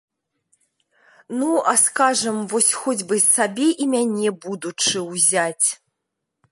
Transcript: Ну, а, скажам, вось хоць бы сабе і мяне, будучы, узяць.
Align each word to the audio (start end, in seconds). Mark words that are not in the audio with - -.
Ну, 1.41 1.49
а, 1.71 1.75
скажам, 1.83 2.37
вось 2.55 2.71
хоць 2.81 3.07
бы 3.11 3.15
сабе 3.27 3.69
і 3.85 3.89
мяне, 3.93 4.29
будучы, 4.47 4.97
узяць. 5.19 5.67